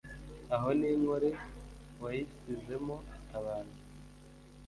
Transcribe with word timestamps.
Aho 0.53 0.67
iyo 0.77 0.91
Nkole 1.01 1.29
wayisizemo 2.01 2.95
abantu?» 3.39 3.75